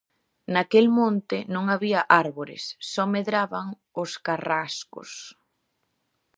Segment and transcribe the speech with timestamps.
[0.53, 3.65] Naquel monte non había árbores, só medraban
[4.03, 5.11] os carrascos.